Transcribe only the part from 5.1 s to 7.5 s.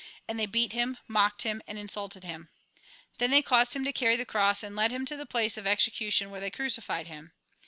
the place of execu tion, where they crucified him.